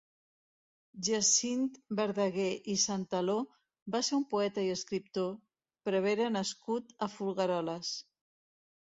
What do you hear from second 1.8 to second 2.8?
Verdaguer i